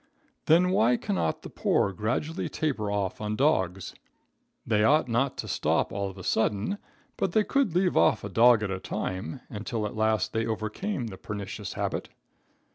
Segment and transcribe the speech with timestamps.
[0.47, 3.93] Then why cannot the poor gradually taper off on dogs?
[4.65, 6.79] They ought not to stop all of a sudden,
[7.17, 11.05] but they could leave off a dog at a time until at last they overcame
[11.05, 12.09] the pernicious habit.